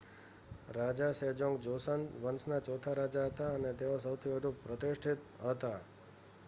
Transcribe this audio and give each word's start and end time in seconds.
રાજા 0.69 1.09
Sejong 1.13 1.57
Joseon 1.59 2.05
વંશના 2.23 2.59
ચોથા 2.61 2.95
રાજા 2.95 3.27
હતા 3.27 3.51
અને 3.51 3.73
તેઓ 3.75 3.99
સૌથી 3.99 4.35
વધુ 4.35 4.53
પ્રતિષ્ઠિત 4.61 5.29
હતા 5.43 5.77